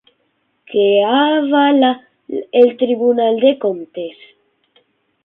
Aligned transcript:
Què 0.71 0.85
avala 1.17 1.91
el 2.63 2.71
Tribunal 2.79 3.39
de 3.45 3.53
Comptes? 3.67 4.25